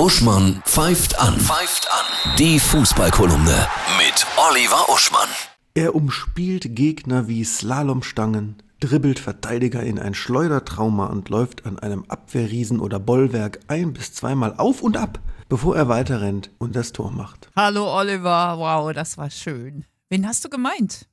Uschmann 0.00 0.62
pfeift 0.64 1.20
an. 1.20 1.38
Pfeift 1.38 1.86
an. 1.92 2.34
Die 2.38 2.58
Fußballkolumne 2.58 3.68
mit 3.98 4.26
Oliver 4.48 4.88
Uschmann. 4.88 5.28
Er 5.74 5.94
umspielt 5.94 6.74
Gegner 6.74 7.28
wie 7.28 7.44
Slalomstangen, 7.44 8.62
dribbelt 8.80 9.18
Verteidiger 9.18 9.82
in 9.82 9.98
ein 9.98 10.14
Schleudertrauma 10.14 11.08
und 11.08 11.28
läuft 11.28 11.66
an 11.66 11.78
einem 11.78 12.06
Abwehrriesen 12.08 12.80
oder 12.80 12.98
Bollwerk 12.98 13.60
ein 13.68 13.92
bis 13.92 14.14
zweimal 14.14 14.54
auf 14.56 14.80
und 14.80 14.96
ab, 14.96 15.18
bevor 15.50 15.76
er 15.76 15.90
weiterrennt 15.90 16.50
und 16.56 16.76
das 16.76 16.92
Tor 16.92 17.10
macht. 17.10 17.50
Hallo 17.56 17.94
Oliver, 17.94 18.56
wow, 18.56 18.94
das 18.94 19.18
war 19.18 19.28
schön. 19.28 19.84
Wen 20.08 20.26
hast 20.26 20.42
du 20.46 20.48
gemeint? 20.48 21.08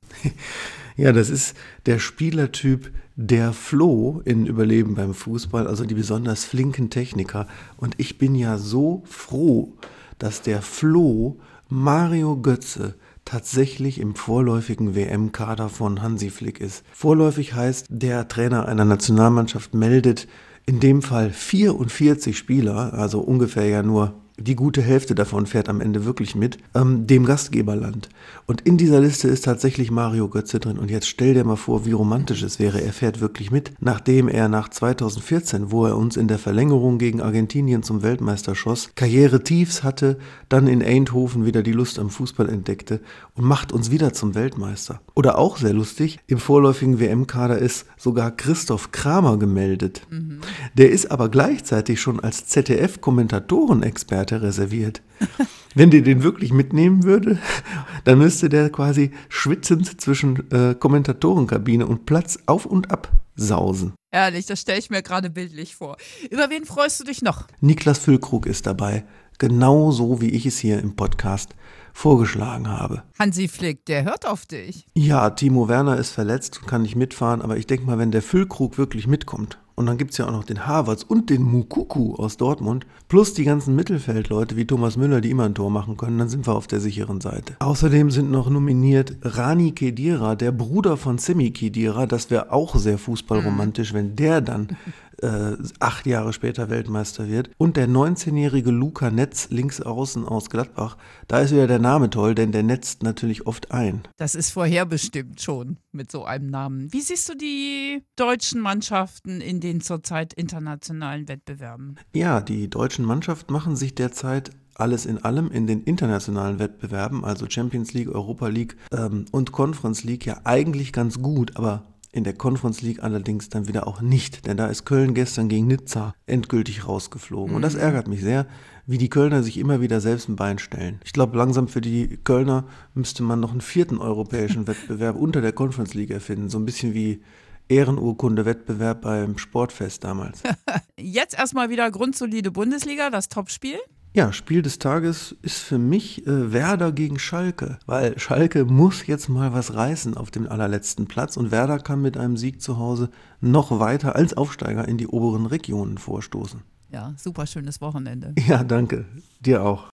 Ja, 0.96 1.12
das 1.12 1.30
ist 1.30 1.56
der 1.86 2.00
Spielertyp 2.00 2.90
der 3.20 3.52
Flo 3.52 4.22
in 4.24 4.46
Überleben 4.46 4.94
beim 4.94 5.12
Fußball, 5.12 5.66
also 5.66 5.84
die 5.84 5.94
besonders 5.94 6.44
flinken 6.44 6.88
Techniker. 6.88 7.48
Und 7.76 7.96
ich 7.98 8.16
bin 8.16 8.36
ja 8.36 8.58
so 8.58 9.02
froh, 9.06 9.72
dass 10.20 10.40
der 10.40 10.62
Flo 10.62 11.36
Mario 11.68 12.36
Götze 12.36 12.94
tatsächlich 13.24 14.00
im 14.00 14.14
vorläufigen 14.14 14.94
WM-Kader 14.94 15.68
von 15.68 16.00
Hansi 16.00 16.30
Flick 16.30 16.60
ist. 16.60 16.84
Vorläufig 16.92 17.54
heißt, 17.54 17.86
der 17.90 18.28
Trainer 18.28 18.68
einer 18.68 18.84
Nationalmannschaft 18.84 19.74
meldet 19.74 20.28
in 20.64 20.78
dem 20.78 21.02
Fall 21.02 21.30
44 21.30 22.38
Spieler, 22.38 22.94
also 22.94 23.18
ungefähr 23.18 23.66
ja 23.66 23.82
nur 23.82 24.14
die 24.38 24.54
gute 24.54 24.80
Hälfte 24.82 25.14
davon 25.14 25.46
fährt 25.46 25.68
am 25.68 25.80
Ende 25.80 26.04
wirklich 26.04 26.34
mit, 26.34 26.58
ähm, 26.74 27.06
dem 27.06 27.24
Gastgeberland. 27.24 28.08
Und 28.46 28.60
in 28.60 28.76
dieser 28.76 29.00
Liste 29.00 29.28
ist 29.28 29.44
tatsächlich 29.44 29.90
Mario 29.90 30.28
Götze 30.28 30.60
drin. 30.60 30.78
Und 30.78 30.90
jetzt 30.90 31.08
stell 31.08 31.34
dir 31.34 31.44
mal 31.44 31.56
vor, 31.56 31.84
wie 31.84 31.92
romantisch 31.92 32.42
es 32.42 32.58
wäre. 32.58 32.80
Er 32.80 32.92
fährt 32.92 33.20
wirklich 33.20 33.50
mit, 33.50 33.72
nachdem 33.80 34.28
er 34.28 34.48
nach 34.48 34.68
2014, 34.68 35.72
wo 35.72 35.86
er 35.86 35.96
uns 35.96 36.16
in 36.16 36.28
der 36.28 36.38
Verlängerung 36.38 36.98
gegen 36.98 37.20
Argentinien 37.20 37.82
zum 37.82 38.02
Weltmeister 38.02 38.54
schoss, 38.54 38.90
Karriere-Tiefs 38.94 39.82
hatte, 39.82 40.18
dann 40.48 40.68
in 40.68 40.82
Eindhoven 40.82 41.44
wieder 41.44 41.62
die 41.62 41.72
Lust 41.72 41.98
am 41.98 42.08
Fußball 42.08 42.48
entdeckte 42.48 43.00
und 43.34 43.44
macht 43.44 43.72
uns 43.72 43.90
wieder 43.90 44.12
zum 44.12 44.34
Weltmeister. 44.34 45.00
Oder 45.14 45.36
auch 45.38 45.56
sehr 45.56 45.72
lustig, 45.72 46.20
im 46.28 46.38
vorläufigen 46.38 47.00
WM-Kader 47.00 47.58
ist 47.58 47.86
sogar 47.96 48.30
Christoph 48.30 48.92
Kramer 48.92 49.36
gemeldet. 49.36 50.02
Mhm. 50.10 50.40
Der 50.74 50.90
ist 50.90 51.10
aber 51.10 51.28
gleichzeitig 51.28 52.00
schon 52.00 52.20
als 52.20 52.46
ZDF-Kommentatorenexperte 52.46 54.27
Seite 54.28 54.42
reserviert. 54.42 55.02
Wenn 55.74 55.90
der 55.90 56.02
den 56.02 56.22
wirklich 56.22 56.52
mitnehmen 56.52 57.04
würde, 57.04 57.38
dann 58.04 58.18
müsste 58.18 58.48
der 58.48 58.70
quasi 58.70 59.10
schwitzend 59.28 60.00
zwischen 60.00 60.50
äh, 60.50 60.74
Kommentatorenkabine 60.74 61.86
und 61.86 62.06
Platz 62.06 62.38
auf 62.46 62.66
und 62.66 62.90
ab 62.90 63.10
sausen. 63.36 63.94
Ehrlich, 64.10 64.46
das 64.46 64.60
stelle 64.60 64.78
ich 64.78 64.90
mir 64.90 65.02
gerade 65.02 65.30
bildlich 65.30 65.76
vor. 65.76 65.96
Über 66.30 66.50
wen 66.50 66.64
freust 66.64 67.00
du 67.00 67.04
dich 67.04 67.22
noch? 67.22 67.46
Niklas 67.60 67.98
Füllkrug 67.98 68.46
ist 68.46 68.66
dabei. 68.66 69.04
Genauso 69.38 70.20
wie 70.20 70.30
ich 70.30 70.46
es 70.46 70.58
hier 70.58 70.80
im 70.80 70.96
Podcast 70.96 71.54
vorgeschlagen 71.92 72.68
habe. 72.68 73.04
Hansi 73.18 73.46
Flick, 73.46 73.84
der 73.86 74.04
hört 74.04 74.26
auf 74.26 74.46
dich. 74.46 74.86
Ja, 74.94 75.30
Timo 75.30 75.68
Werner 75.68 75.96
ist 75.96 76.10
verletzt 76.10 76.58
und 76.60 76.66
kann 76.66 76.82
nicht 76.82 76.96
mitfahren, 76.96 77.42
aber 77.42 77.56
ich 77.56 77.66
denke 77.66 77.86
mal, 77.86 77.98
wenn 77.98 78.10
der 78.10 78.22
Füllkrug 78.22 78.78
wirklich 78.78 79.06
mitkommt, 79.06 79.58
und 79.78 79.86
dann 79.86 79.96
gibt 79.96 80.10
es 80.10 80.18
ja 80.18 80.26
auch 80.26 80.32
noch 80.32 80.44
den 80.44 80.66
Havertz 80.66 81.04
und 81.04 81.30
den 81.30 81.42
Mukuku 81.42 82.16
aus 82.16 82.36
Dortmund, 82.36 82.84
plus 83.06 83.32
die 83.32 83.44
ganzen 83.44 83.76
Mittelfeldleute 83.76 84.56
wie 84.56 84.66
Thomas 84.66 84.96
Müller, 84.96 85.20
die 85.20 85.30
immer 85.30 85.44
ein 85.44 85.54
Tor 85.54 85.70
machen 85.70 85.96
können, 85.96 86.18
dann 86.18 86.28
sind 86.28 86.48
wir 86.48 86.54
auf 86.56 86.66
der 86.66 86.80
sicheren 86.80 87.20
Seite. 87.20 87.54
Außerdem 87.60 88.10
sind 88.10 88.32
noch 88.32 88.50
nominiert 88.50 89.16
Rani 89.22 89.70
Kedira, 89.70 90.34
der 90.34 90.50
Bruder 90.50 90.96
von 90.96 91.18
Semi 91.18 91.52
Kedira, 91.52 92.06
das 92.06 92.28
wäre 92.28 92.50
auch 92.50 92.74
sehr 92.74 92.98
fußballromantisch, 92.98 93.94
wenn 93.94 94.16
der 94.16 94.40
dann 94.40 94.76
äh, 95.22 95.56
acht 95.80 96.06
Jahre 96.06 96.32
später 96.32 96.70
Weltmeister 96.70 97.28
wird. 97.28 97.50
Und 97.58 97.76
der 97.76 97.88
19-jährige 97.88 98.70
Luca 98.70 99.10
Netz 99.10 99.48
links 99.50 99.80
außen 99.80 100.26
aus 100.26 100.50
Gladbach. 100.50 100.96
Da 101.26 101.40
ist 101.40 101.52
wieder 101.52 101.66
der 101.66 101.78
Name 101.78 102.10
toll, 102.10 102.34
denn 102.34 102.52
der 102.52 102.62
netzt 102.62 103.02
natürlich 103.02 103.46
oft 103.46 103.72
ein. 103.72 104.02
Das 104.16 104.34
ist 104.34 104.50
vorherbestimmt 104.50 105.40
schon 105.40 105.78
mit 105.92 106.10
so 106.10 106.24
einem 106.24 106.46
Namen. 106.48 106.92
Wie 106.92 107.00
siehst 107.00 107.28
du 107.28 107.34
die 107.34 108.02
deutschen 108.16 108.60
Mannschaften 108.60 109.40
in 109.40 109.60
den 109.60 109.80
zurzeit 109.80 110.32
internationalen 110.32 111.28
Wettbewerben? 111.28 111.96
Ja, 112.14 112.40
die 112.40 112.68
deutschen 112.68 113.04
Mannschaften 113.04 113.52
machen 113.52 113.76
sich 113.76 113.94
derzeit 113.94 114.50
alles 114.78 115.06
in 115.06 115.18
allem 115.18 115.50
in 115.50 115.66
den 115.66 115.82
internationalen 115.82 116.58
Wettbewerben, 116.58 117.24
also 117.24 117.46
Champions 117.48 117.92
League, 117.92 118.08
Europa 118.08 118.46
League 118.46 118.76
ähm, 118.92 119.24
und 119.32 119.52
Conference 119.52 120.04
League, 120.04 120.24
ja 120.24 120.40
eigentlich 120.44 120.92
ganz 120.92 121.20
gut, 121.20 121.56
aber 121.56 121.84
in 122.10 122.24
der 122.24 122.32
Conference 122.32 122.80
League 122.82 123.02
allerdings 123.02 123.48
dann 123.48 123.68
wieder 123.68 123.86
auch 123.86 124.00
nicht, 124.00 124.46
denn 124.46 124.56
da 124.56 124.66
ist 124.66 124.84
Köln 124.84 125.14
gestern 125.14 125.48
gegen 125.48 125.66
Nizza 125.66 126.14
endgültig 126.26 126.86
rausgeflogen. 126.86 127.50
Mhm. 127.50 127.56
Und 127.56 127.62
das 127.62 127.74
mhm. 127.74 127.80
ärgert 127.80 128.08
mich 128.08 128.22
sehr, 128.22 128.46
wie 128.86 128.98
die 128.98 129.10
Kölner 129.10 129.42
sich 129.42 129.58
immer 129.58 129.80
wieder 129.80 130.00
selbst 130.00 130.28
ein 130.28 130.36
Bein 130.36 130.58
stellen. 130.58 131.00
Ich 131.04 131.12
glaube, 131.12 131.36
langsam 131.36 131.68
für 131.68 131.82
die 131.82 132.18
Kölner 132.24 132.64
müsste 132.94 133.22
man 133.22 133.40
noch 133.40 133.50
einen 133.50 133.60
vierten 133.60 133.98
europäischen 133.98 134.66
Wettbewerb 134.66 135.16
unter 135.16 135.40
der 135.40 135.52
Conference 135.52 135.94
League 135.94 136.10
erfinden. 136.10 136.48
So 136.48 136.58
ein 136.58 136.64
bisschen 136.64 136.94
wie 136.94 137.22
Ehrenurkunde-Wettbewerb 137.68 139.02
beim 139.02 139.36
Sportfest 139.36 140.04
damals. 140.04 140.42
Jetzt 140.96 141.38
erstmal 141.38 141.68
wieder 141.68 141.90
grundsolide 141.90 142.50
Bundesliga, 142.50 143.10
das 143.10 143.28
Topspiel. 143.28 143.78
Ja, 144.14 144.32
Spiel 144.32 144.62
des 144.62 144.78
Tages 144.78 145.36
ist 145.42 145.58
für 145.58 145.78
mich 145.78 146.26
äh, 146.26 146.52
Werder 146.52 146.92
gegen 146.92 147.18
Schalke, 147.18 147.78
weil 147.86 148.18
Schalke 148.18 148.64
muss 148.64 149.06
jetzt 149.06 149.28
mal 149.28 149.52
was 149.52 149.74
reißen 149.74 150.16
auf 150.16 150.30
dem 150.30 150.48
allerletzten 150.48 151.06
Platz 151.06 151.36
und 151.36 151.50
Werder 151.50 151.78
kann 151.78 152.02
mit 152.02 152.16
einem 152.16 152.36
Sieg 152.36 152.62
zu 152.62 152.78
Hause 152.78 153.10
noch 153.40 153.78
weiter 153.78 154.16
als 154.16 154.36
Aufsteiger 154.36 154.88
in 154.88 154.96
die 154.96 155.06
oberen 155.06 155.46
Regionen 155.46 155.98
vorstoßen. 155.98 156.62
Ja, 156.90 157.12
super 157.18 157.46
schönes 157.46 157.80
Wochenende. 157.80 158.34
Ja, 158.46 158.64
danke. 158.64 159.04
Dir 159.40 159.62
auch. 159.62 159.86